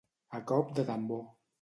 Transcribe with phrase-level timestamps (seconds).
[0.39, 1.25] A cop de tambor.